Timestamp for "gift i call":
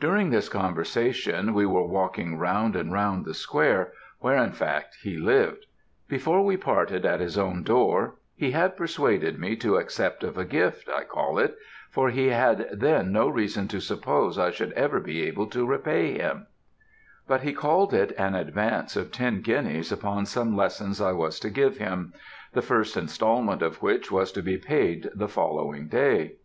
10.44-11.38